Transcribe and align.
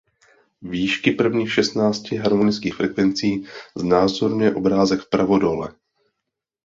Výšky 0.61 1.11
prvních 1.11 1.53
šestnácti 1.53 2.15
harmonických 2.17 2.75
frekvencí 2.75 3.47
znázorňuje 3.75 4.53
obrázek 4.55 4.99
vpravo 5.01 5.39
dole. 5.39 5.75